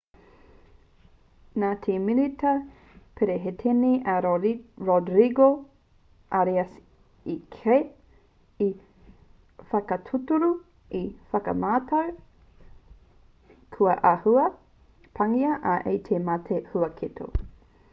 [1.63, 2.53] nā te minita
[3.19, 5.49] perehitene a rodrigo
[6.39, 6.73] arias
[7.35, 7.77] i kī
[8.69, 8.71] i
[9.75, 10.51] whakatūturu
[10.97, 11.03] te
[11.35, 12.19] whakamātau
[13.79, 14.49] kua āhua
[15.21, 17.33] pāngia ia e te mate huaketo